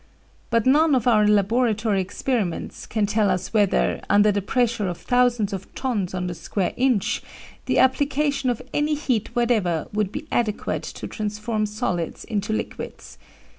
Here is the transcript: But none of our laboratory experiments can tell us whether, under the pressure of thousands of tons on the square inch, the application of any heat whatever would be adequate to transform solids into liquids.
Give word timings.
But 0.49 0.65
none 0.65 0.95
of 0.95 1.05
our 1.05 1.27
laboratory 1.27 2.01
experiments 2.01 2.87
can 2.87 3.05
tell 3.05 3.29
us 3.29 3.53
whether, 3.53 4.01
under 4.09 4.31
the 4.31 4.41
pressure 4.41 4.87
of 4.87 4.97
thousands 4.97 5.53
of 5.53 5.71
tons 5.75 6.15
on 6.15 6.25
the 6.25 6.33
square 6.33 6.73
inch, 6.75 7.21
the 7.67 7.77
application 7.77 8.49
of 8.49 8.63
any 8.73 8.95
heat 8.95 9.35
whatever 9.35 9.85
would 9.93 10.11
be 10.11 10.25
adequate 10.31 10.81
to 10.81 11.05
transform 11.07 11.67
solids 11.67 12.23
into 12.23 12.51
liquids. 12.51 13.19